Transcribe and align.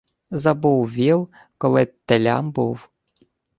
Забув 0.31 0.91
віл, 0.91 1.29
коли 1.57 1.85
телям 1.85 2.51
був. 2.51 2.89